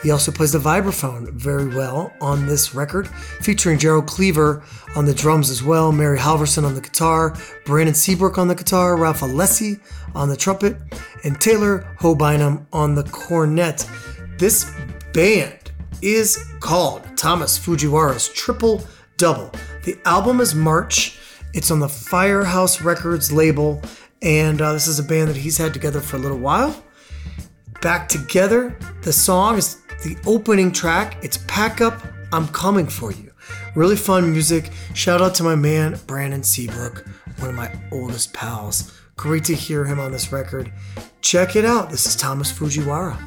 He 0.02 0.10
also 0.10 0.32
plays 0.32 0.54
the 0.54 0.60
vibraphone 0.60 1.34
very 1.34 1.68
well 1.68 2.14
on 2.22 2.46
this 2.46 2.74
record, 2.74 3.10
featuring 3.42 3.78
Gerald 3.78 4.08
Cleaver 4.08 4.64
on 4.96 5.04
the 5.04 5.14
drums 5.14 5.50
as 5.50 5.62
well, 5.62 5.92
Mary 5.92 6.18
Halvorson 6.18 6.64
on 6.64 6.76
the 6.76 6.82
guitar, 6.82 7.36
Brandon 7.66 7.94
Seabrook 7.94 8.38
on 8.38 8.48
the 8.48 8.56
guitar, 8.56 8.96
Ralph 8.96 9.20
Alessi 9.20 9.82
on 10.16 10.30
the 10.30 10.38
trumpet, 10.38 10.78
and 11.26 11.42
Taylor 11.42 11.80
Ho 12.00 12.16
Bynum 12.16 12.68
on 12.72 12.96
the 12.96 13.04
cornet. 13.04 13.86
This 14.38 14.74
band 15.12 15.59
is 16.02 16.54
called 16.60 17.04
Thomas 17.18 17.58
Fujiwara's 17.58 18.30
Triple 18.30 18.82
Double. 19.18 19.52
The 19.84 19.98
album 20.06 20.40
is 20.40 20.56
March. 20.56 21.20
It's 21.54 21.72
on 21.72 21.80
the 21.80 21.90
Firehouse 21.90 22.82
Records 22.82 23.32
label, 23.32 23.82
and 24.22 24.62
uh, 24.62 24.74
this 24.74 24.88
is 24.88 25.00
a 25.00 25.04
band 25.04 25.30
that 25.30 25.36
he's 25.36 25.58
had 25.58 25.74
together 25.74 26.00
for 26.00 26.18
a 26.18 26.20
little 26.20 26.38
while. 26.38 26.84
Back 27.82 28.08
together, 28.08 28.78
the 29.02 29.14
song 29.14 29.58
is 29.58 29.82
the 30.04 30.18
opening 30.26 30.72
track. 30.72 31.18
It's 31.24 31.40
Pack 31.48 31.82
Up, 31.82 32.02
I'm 32.32 32.48
Coming 32.50 32.88
For 32.88 33.12
You. 33.12 33.32
Really 33.76 33.96
fun 33.96 34.32
music. 34.32 34.72
Shout 34.94 35.22
out 35.22 35.34
to 35.36 35.44
my 35.44 35.56
man, 35.56 36.00
Brandon 36.08 36.44
Seabrook, 36.44 37.08
one 37.40 37.50
of 37.50 37.56
my 37.56 37.72
oldest 37.92 38.34
pals. 38.34 38.96
Great 39.16 39.44
to 39.46 39.56
hear 39.56 39.86
him 39.86 40.00
on 40.00 40.12
this 40.12 40.32
record. 40.32 40.72
Check 41.22 41.56
it 41.56 41.66
out. 41.66 41.90
This 41.90 42.06
is 42.06 42.16
Thomas 42.16 42.52
Fujiwara. 42.52 43.18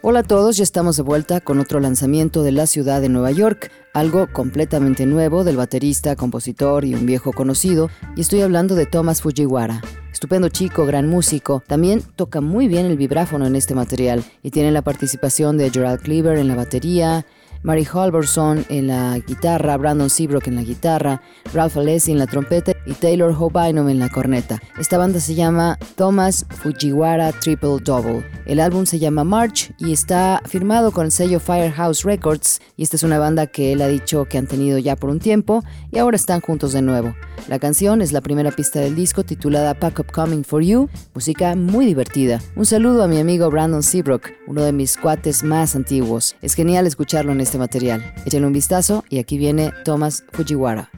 Hola 0.00 0.20
a 0.20 0.22
todos, 0.22 0.56
ya 0.56 0.62
estamos 0.62 0.96
de 0.96 1.02
vuelta 1.02 1.40
con 1.40 1.58
otro 1.58 1.80
lanzamiento 1.80 2.44
de 2.44 2.52
la 2.52 2.68
ciudad 2.68 3.00
de 3.00 3.08
Nueva 3.08 3.32
York, 3.32 3.72
algo 3.92 4.28
completamente 4.32 5.06
nuevo 5.06 5.42
del 5.42 5.56
baterista, 5.56 6.14
compositor 6.14 6.84
y 6.84 6.94
un 6.94 7.04
viejo 7.04 7.32
conocido, 7.32 7.90
y 8.14 8.20
estoy 8.20 8.42
hablando 8.42 8.76
de 8.76 8.86
Thomas 8.86 9.22
Fujiwara. 9.22 9.82
Estupendo 10.12 10.50
chico, 10.50 10.86
gran 10.86 11.08
músico, 11.08 11.64
también 11.66 12.00
toca 12.14 12.40
muy 12.40 12.68
bien 12.68 12.86
el 12.86 12.96
vibráfono 12.96 13.44
en 13.48 13.56
este 13.56 13.74
material 13.74 14.22
y 14.40 14.52
tiene 14.52 14.70
la 14.70 14.82
participación 14.82 15.58
de 15.58 15.68
Gerald 15.68 16.00
Cleaver 16.00 16.38
en 16.38 16.46
la 16.46 16.54
batería, 16.54 17.26
Mary 17.62 17.86
Halverson 17.90 18.64
en 18.68 18.86
la 18.86 19.18
guitarra, 19.18 19.76
Brandon 19.76 20.08
Seabrook 20.08 20.46
en 20.46 20.56
la 20.56 20.62
guitarra, 20.62 21.22
Ralph 21.52 21.76
Alessi 21.76 22.12
en 22.12 22.18
la 22.18 22.26
trompeta 22.26 22.72
y 22.86 22.92
Taylor 22.94 23.32
Hobynum 23.32 23.88
en 23.88 23.98
la 23.98 24.08
corneta. 24.08 24.60
Esta 24.78 24.98
banda 24.98 25.20
se 25.20 25.34
llama 25.34 25.78
Thomas 25.96 26.46
Fujiwara 26.48 27.32
Triple 27.32 27.78
Double. 27.82 28.24
El 28.46 28.60
álbum 28.60 28.86
se 28.86 28.98
llama 28.98 29.24
March 29.24 29.72
y 29.78 29.92
está 29.92 30.40
firmado 30.46 30.92
con 30.92 31.06
el 31.06 31.12
sello 31.12 31.40
Firehouse 31.40 32.04
Records 32.04 32.60
y 32.76 32.82
esta 32.82 32.96
es 32.96 33.02
una 33.02 33.18
banda 33.18 33.46
que 33.46 33.72
él 33.72 33.82
ha 33.82 33.88
dicho 33.88 34.24
que 34.24 34.38
han 34.38 34.46
tenido 34.46 34.78
ya 34.78 34.96
por 34.96 35.10
un 35.10 35.18
tiempo 35.18 35.62
y 35.90 35.98
ahora 35.98 36.16
están 36.16 36.40
juntos 36.40 36.72
de 36.72 36.82
nuevo. 36.82 37.14
La 37.48 37.58
canción 37.58 38.02
es 38.02 38.12
la 38.12 38.20
primera 38.20 38.50
pista 38.50 38.80
del 38.80 38.94
disco 38.94 39.24
titulada 39.24 39.74
Pack 39.74 40.00
Up 40.00 40.12
Coming 40.12 40.44
For 40.44 40.62
You, 40.62 40.90
música 41.14 41.54
muy 41.54 41.86
divertida. 41.86 42.42
Un 42.56 42.66
saludo 42.66 43.02
a 43.02 43.08
mi 43.08 43.18
amigo 43.18 43.50
Brandon 43.50 43.82
Seabrook, 43.82 44.30
uno 44.46 44.62
de 44.62 44.72
mis 44.72 44.96
cuates 44.96 45.42
más 45.42 45.74
antiguos. 45.74 46.36
Es 46.42 46.54
genial 46.54 46.86
escucharlo 46.86 47.32
en 47.32 47.40
este 47.48 47.58
material. 47.58 48.12
Échenle 48.26 48.46
un 48.46 48.52
vistazo 48.52 49.04
y 49.08 49.18
aquí 49.18 49.38
viene 49.38 49.72
Thomas 49.84 50.24
Fujiwara. 50.32 50.90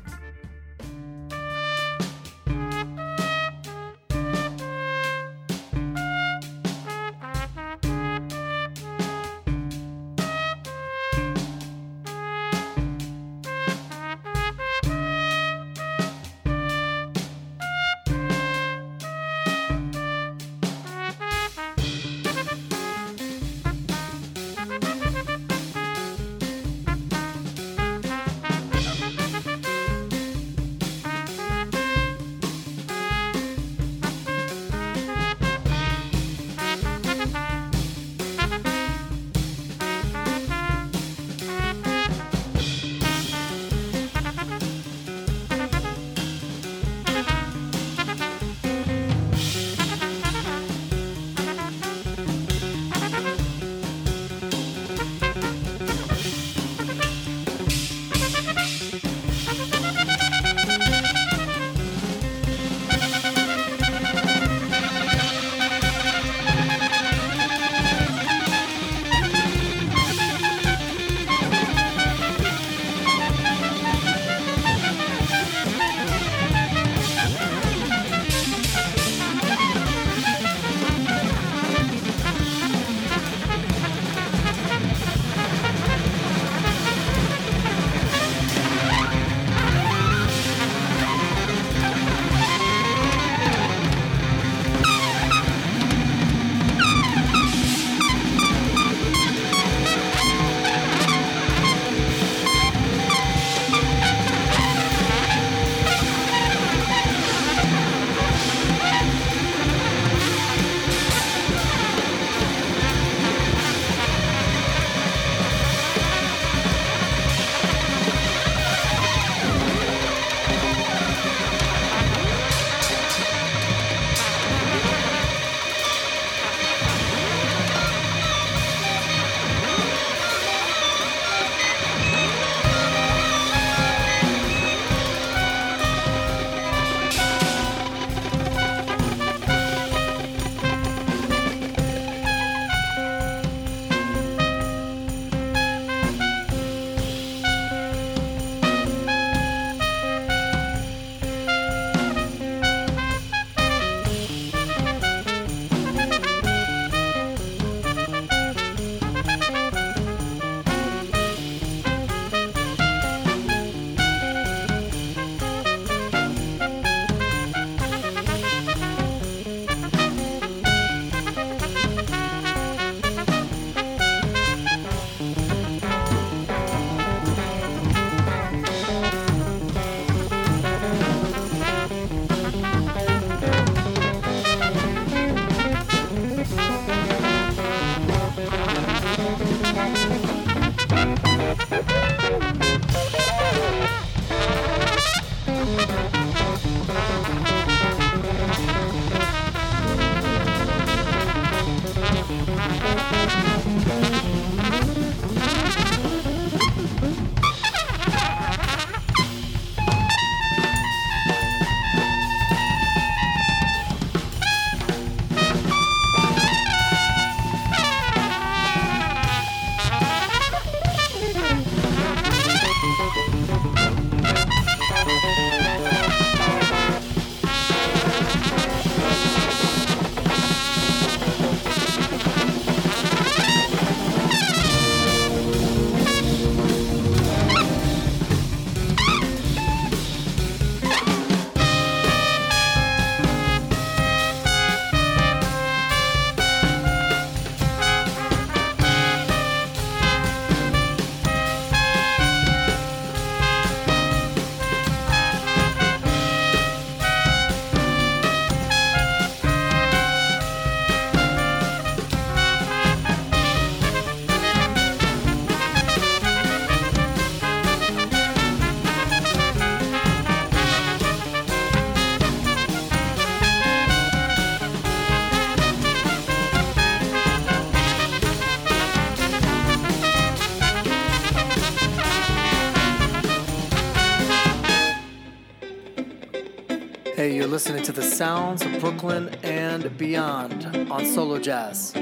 Listening 287.70 287.94
to 287.94 288.00
the 288.00 288.02
sounds 288.02 288.62
of 288.62 288.80
Brooklyn 288.80 289.28
and 289.44 289.96
beyond 289.96 290.90
on 290.90 291.06
Solo 291.06 291.38
Jazz. 291.38 291.92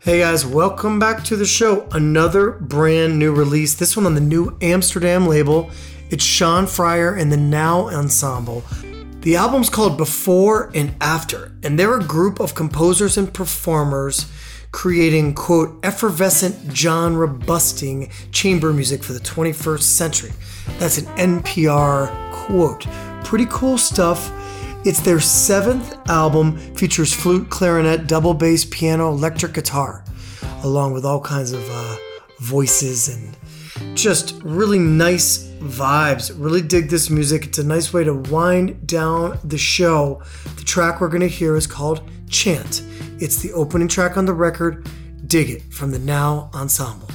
Hey 0.00 0.18
guys, 0.18 0.44
welcome 0.44 0.98
back 0.98 1.24
to 1.24 1.36
the 1.36 1.46
show. 1.46 1.88
Another 1.92 2.50
brand 2.50 3.18
new 3.18 3.32
release. 3.32 3.72
This 3.72 3.96
one 3.96 4.04
on 4.04 4.14
the 4.14 4.20
new 4.20 4.54
Amsterdam 4.60 5.26
label. 5.26 5.70
It's 6.10 6.22
Sean 6.22 6.66
Friar 6.66 7.14
and 7.14 7.32
the 7.32 7.38
Now 7.38 7.88
Ensemble. 7.88 8.62
The 9.20 9.36
album's 9.36 9.70
called 9.70 9.96
Before 9.96 10.70
and 10.74 10.94
After, 11.00 11.52
and 11.62 11.78
they're 11.78 11.98
a 11.98 12.04
group 12.04 12.38
of 12.38 12.54
composers 12.54 13.16
and 13.16 13.32
performers 13.32 14.30
creating, 14.72 15.34
quote, 15.34 15.78
effervescent, 15.84 16.74
genre 16.74 17.28
busting 17.28 18.10
chamber 18.32 18.72
music 18.72 19.02
for 19.02 19.12
the 19.12 19.20
21st 19.20 19.82
century. 19.82 20.32
That's 20.78 20.98
an 20.98 21.06
NPR 21.16 22.32
quote. 22.32 22.86
Pretty 23.24 23.46
cool 23.50 23.78
stuff. 23.78 24.32
It's 24.86 25.00
their 25.00 25.20
seventh 25.20 25.94
album, 26.08 26.56
features 26.74 27.12
flute, 27.12 27.50
clarinet, 27.50 28.06
double 28.06 28.32
bass, 28.32 28.64
piano, 28.64 29.08
electric 29.10 29.52
guitar, 29.52 30.04
along 30.62 30.94
with 30.94 31.04
all 31.04 31.20
kinds 31.20 31.52
of 31.52 31.62
uh, 31.70 31.96
voices 32.38 33.08
and 33.08 33.36
just 33.94 34.40
really 34.42 34.78
nice 34.78 35.48
vibes. 35.60 36.34
Really 36.34 36.62
dig 36.62 36.88
this 36.88 37.10
music. 37.10 37.46
It's 37.46 37.58
a 37.58 37.64
nice 37.64 37.92
way 37.92 38.04
to 38.04 38.14
wind 38.14 38.86
down 38.86 39.38
the 39.44 39.58
show. 39.58 40.22
The 40.56 40.64
track 40.64 41.00
we're 41.00 41.08
going 41.08 41.20
to 41.20 41.28
hear 41.28 41.56
is 41.56 41.66
called 41.66 42.08
Chant. 42.28 42.82
It's 43.20 43.42
the 43.42 43.52
opening 43.52 43.86
track 43.86 44.16
on 44.16 44.24
the 44.24 44.32
record. 44.32 44.88
Dig 45.26 45.50
It 45.50 45.62
from 45.70 45.92
the 45.92 45.98
Now 45.98 46.48
Ensemble. 46.54 47.06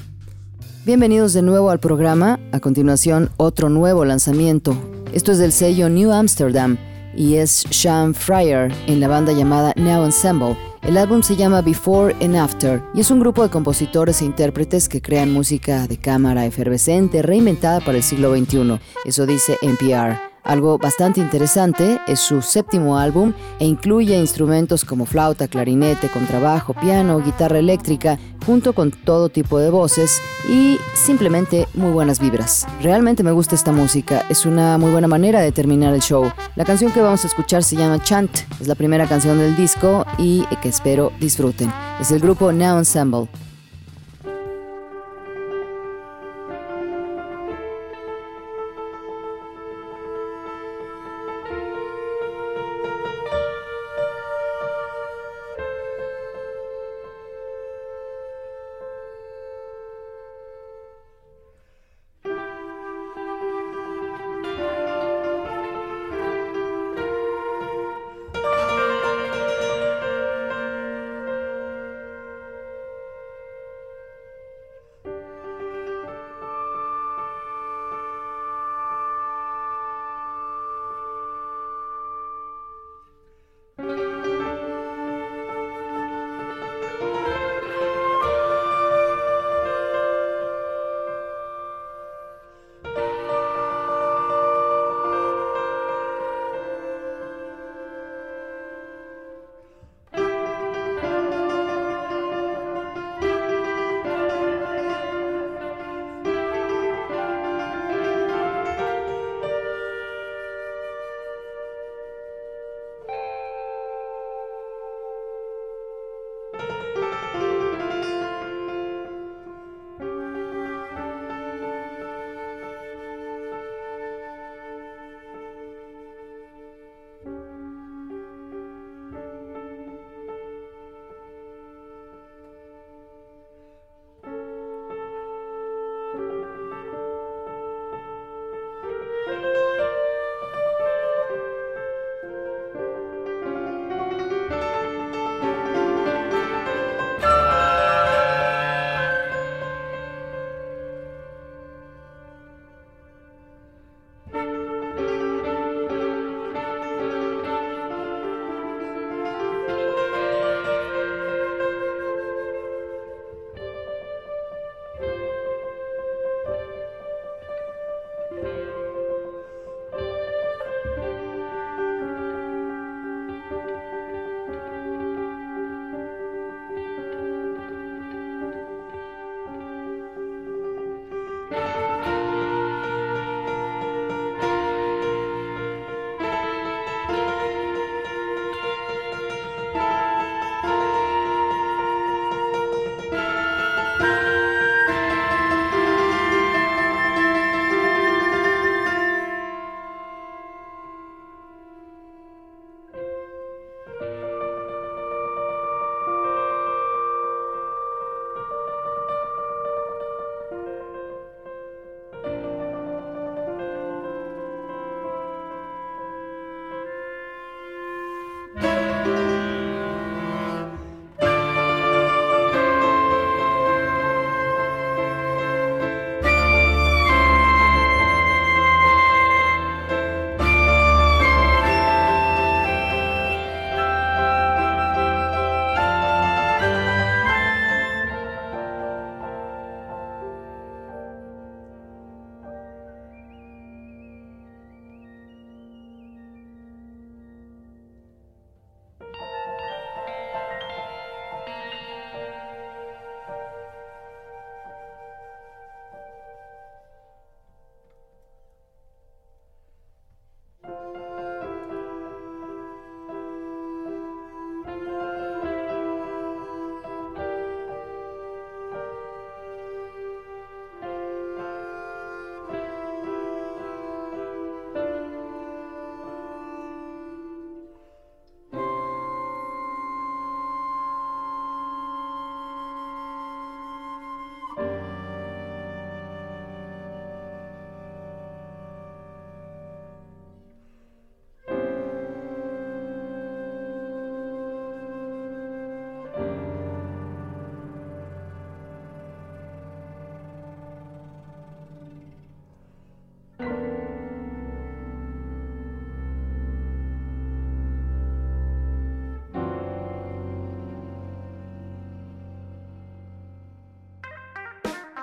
Bienvenidos 0.86 1.34
de 1.34 1.42
nuevo 1.42 1.72
al 1.72 1.80
programa. 1.80 2.40
A 2.52 2.60
continuación, 2.60 3.32
otro 3.38 3.70
nuevo 3.70 4.06
lanzamiento. 4.06 4.78
Esto 5.14 5.32
es 5.32 5.40
del 5.40 5.52
sello 5.52 5.90
New 5.90 6.12
Amsterdam 6.12 6.78
y 7.16 7.38
es 7.38 7.64
Sean 7.72 8.14
Fryer 8.14 8.72
en 8.86 9.00
la 9.00 9.08
banda 9.08 9.34
llamada 9.34 9.74
Now 9.78 10.06
Ensemble. 10.06 10.56
El 10.84 11.00
álbum 11.00 11.24
se 11.24 11.36
llama 11.38 11.64
Before 11.64 12.16
and 12.22 12.36
After 12.36 12.84
y 12.94 13.00
es 13.00 13.10
un 13.10 13.20
grupo 13.20 13.42
de 13.42 13.50
compositores 13.50 14.22
e 14.22 14.26
intérpretes 14.26 14.88
que 14.88 15.02
crean 15.02 15.34
música 15.34 15.88
de 15.88 15.98
cámara 15.98 16.46
efervescente 16.46 17.24
reinventada 17.24 17.80
para 17.80 17.98
el 17.98 18.04
siglo 18.04 18.32
XXI. 18.38 18.80
Eso 19.06 19.26
dice 19.26 19.58
NPR. 19.64 20.35
Algo 20.46 20.78
bastante 20.78 21.20
interesante 21.20 22.00
es 22.08 22.20
su 22.20 22.44
séptimo 22.44 23.00
álbum 23.00 23.34
e 23.60 23.66
incluye 23.66 24.16
instrumentos 24.16 24.86
como 24.86 25.08
flauta, 25.08 25.48
clarinete, 25.48 26.08
contrabajo, 26.08 26.76
piano, 26.76 27.20
guitarra 27.20 27.58
eléctrica, 27.58 28.20
junto 28.46 28.74
con 28.74 28.92
todo 28.92 29.30
tipo 29.30 29.58
de 29.58 29.72
voces 29.72 30.22
y 30.48 30.78
simplemente 30.94 31.68
muy 31.74 31.92
buenas 31.92 32.20
vibras. 32.20 32.68
Realmente 32.82 33.24
me 33.24 33.32
gusta 33.32 33.56
esta 33.56 33.72
música, 33.72 34.24
es 34.30 34.46
una 34.46 34.78
muy 34.78 34.92
buena 34.92 35.08
manera 35.08 35.42
de 35.42 35.52
terminar 35.52 35.96
el 35.96 36.02
show. 36.02 36.32
La 36.56 36.64
canción 36.64 36.92
que 36.92 37.02
vamos 37.02 37.24
a 37.24 37.28
escuchar 37.28 37.64
se 37.64 37.76
llama 37.76 38.04
Chant, 38.04 38.32
es 38.62 38.68
la 38.68 38.76
primera 38.76 39.08
canción 39.08 39.40
del 39.40 39.56
disco 39.56 40.06
y 40.20 40.46
que 40.62 40.70
espero 40.70 41.12
disfruten. 41.20 41.74
Es 42.00 42.12
el 42.12 42.20
grupo 42.20 42.52
Now 42.52 42.78
Ensemble. 42.78 43.28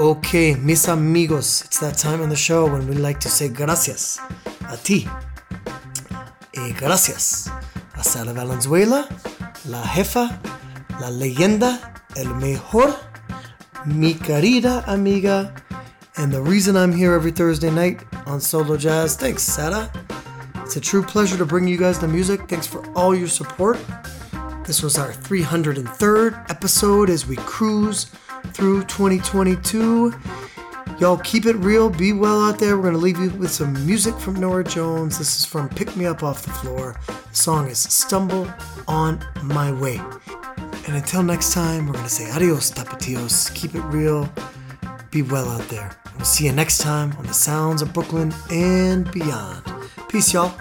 Okay, 0.03 0.57
mis 0.57 0.89
amigos, 0.89 1.63
it's 1.65 1.79
that 1.79 1.97
time 1.97 2.23
on 2.23 2.29
the 2.29 2.35
show 2.35 2.67
when 2.67 2.89
we 2.89 2.97
like 2.97 3.21
to 3.21 3.29
say 3.29 3.49
gracias 3.49 4.19
a 4.69 4.77
ti. 4.77 5.07
Y 6.57 6.73
gracias 6.77 7.49
a 7.95 8.03
Sara 8.03 8.33
Valenzuela, 8.33 9.07
la 9.65 9.81
jefa, 9.85 10.41
la 11.01 11.09
leyenda, 11.09 11.79
el 12.17 12.35
mejor, 12.35 12.97
mi 13.87 14.15
querida 14.15 14.83
amiga, 14.89 15.55
and 16.17 16.33
the 16.33 16.43
reason 16.43 16.77
I'm 16.77 16.91
here 16.91 17.13
every 17.13 17.31
Thursday 17.31 17.71
night 17.71 18.03
on 18.27 18.41
Solo 18.41 18.77
Jazz. 18.77 19.15
Thanks, 19.15 19.45
Sara. 19.45 19.89
It's 20.65 20.75
a 20.75 20.81
true 20.81 21.05
pleasure 21.05 21.37
to 21.37 21.47
bring 21.47 21.69
you 21.69 21.77
guys 21.77 22.01
the 22.01 22.09
music. 22.09 22.49
Thanks 22.49 22.67
for 22.67 22.85
all 22.97 23.15
your 23.15 23.29
support. 23.29 23.79
This 24.67 24.83
was 24.83 24.99
our 24.99 25.13
303rd 25.13 26.51
episode 26.51 27.09
as 27.09 27.25
we 27.25 27.37
cruise 27.37 28.11
through 28.63 28.85
2022. 28.85 30.15
Y'all 31.01 31.17
keep 31.17 31.47
it 31.47 31.57
real, 31.57 31.91
be 31.91 32.13
well 32.13 32.41
out 32.41 32.61
there. 32.61 32.77
We're 32.77 32.93
going 32.93 32.95
to 32.95 33.01
leave 33.01 33.19
you 33.19 33.31
with 33.31 33.51
some 33.51 33.73
music 33.85 34.15
from 34.15 34.35
Norah 34.35 34.63
Jones. 34.63 35.19
This 35.19 35.37
is 35.37 35.45
from 35.45 35.69
Pick 35.69 35.97
Me 35.97 36.07
Up 36.07 36.23
Off 36.23 36.45
the 36.45 36.51
Floor. 36.51 36.95
The 37.09 37.35
song 37.35 37.67
is 37.67 37.81
Stumble 37.81 38.49
on 38.87 39.19
My 39.43 39.73
Way. 39.73 40.01
And 40.87 40.95
until 40.95 41.25
next 41.25 41.53
time, 41.53 41.87
we're 41.87 41.95
going 41.95 42.05
to 42.05 42.11
say 42.11 42.31
adios, 42.31 42.71
tapatios. 42.71 43.53
Keep 43.57 43.75
it 43.75 43.83
real, 43.87 44.33
be 45.11 45.23
well 45.23 45.49
out 45.49 45.69
there. 45.69 45.91
We'll 46.15 46.25
see 46.25 46.47
you 46.47 46.53
next 46.53 46.79
time 46.79 47.17
on 47.17 47.27
the 47.27 47.35
sounds 47.35 47.83
of 47.83 47.93
Brooklyn 47.93 48.33
and 48.49 49.11
beyond. 49.11 49.65
Peace, 50.09 50.33
y'all. 50.33 50.55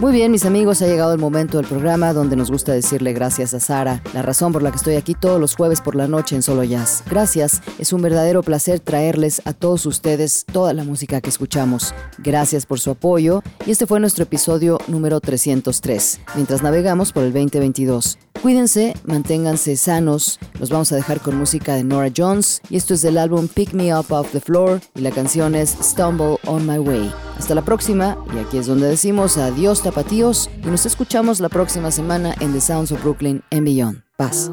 Muy 0.00 0.12
bien, 0.12 0.32
mis 0.32 0.46
amigos, 0.46 0.80
ha 0.80 0.86
llegado 0.86 1.12
el 1.12 1.20
momento 1.20 1.58
del 1.58 1.66
programa 1.66 2.14
donde 2.14 2.34
nos 2.34 2.50
gusta 2.50 2.72
decirle 2.72 3.12
gracias 3.12 3.52
a 3.52 3.60
Sara, 3.60 4.02
la 4.14 4.22
razón 4.22 4.50
por 4.50 4.62
la 4.62 4.70
que 4.70 4.78
estoy 4.78 4.94
aquí 4.94 5.12
todos 5.12 5.38
los 5.38 5.54
jueves 5.54 5.82
por 5.82 5.94
la 5.94 6.08
noche 6.08 6.34
en 6.34 6.40
Solo 6.40 6.64
Jazz. 6.64 7.04
Gracias, 7.10 7.60
es 7.78 7.92
un 7.92 8.00
verdadero 8.00 8.42
placer 8.42 8.80
traerles 8.80 9.42
a 9.44 9.52
todos 9.52 9.84
ustedes 9.84 10.46
toda 10.50 10.72
la 10.72 10.84
música 10.84 11.20
que 11.20 11.28
escuchamos. 11.28 11.94
Gracias 12.16 12.64
por 12.64 12.80
su 12.80 12.92
apoyo 12.92 13.42
y 13.66 13.72
este 13.72 13.86
fue 13.86 14.00
nuestro 14.00 14.22
episodio 14.22 14.78
número 14.88 15.20
303, 15.20 16.20
mientras 16.34 16.62
navegamos 16.62 17.12
por 17.12 17.24
el 17.24 17.34
2022. 17.34 18.29
Cuídense, 18.42 18.94
manténganse 19.04 19.76
sanos, 19.76 20.38
los 20.58 20.70
vamos 20.70 20.90
a 20.92 20.96
dejar 20.96 21.20
con 21.20 21.36
música 21.36 21.74
de 21.74 21.84
Nora 21.84 22.10
Jones 22.16 22.62
y 22.70 22.76
esto 22.76 22.94
es 22.94 23.02
del 23.02 23.18
álbum 23.18 23.48
Pick 23.48 23.74
Me 23.74 23.94
Up 23.94 24.06
Off 24.10 24.32
the 24.32 24.40
Floor 24.40 24.80
y 24.94 25.02
la 25.02 25.10
canción 25.10 25.54
es 25.54 25.76
Stumble 25.82 26.38
on 26.46 26.66
My 26.66 26.78
Way. 26.78 27.12
Hasta 27.38 27.54
la 27.54 27.62
próxima 27.62 28.16
y 28.34 28.38
aquí 28.38 28.56
es 28.56 28.66
donde 28.66 28.88
decimos 28.88 29.36
adiós 29.36 29.82
tapatíos 29.82 30.48
y 30.64 30.68
nos 30.68 30.86
escuchamos 30.86 31.40
la 31.40 31.50
próxima 31.50 31.90
semana 31.90 32.34
en 32.40 32.54
The 32.54 32.62
Sounds 32.62 32.92
of 32.92 33.02
Brooklyn 33.02 33.42
en 33.50 33.64
Beyond. 33.64 34.04
Paz. 34.16 34.50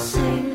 sing. 0.00 0.49